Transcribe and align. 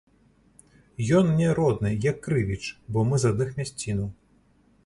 Ён 1.19 1.29
мне 1.33 1.49
родны, 1.59 1.93
як 2.09 2.17
крывіч, 2.29 2.59
бо 2.97 3.07
мы 3.11 3.23
з 3.25 3.33
адных 3.33 3.53
мясцінаў. 3.59 4.09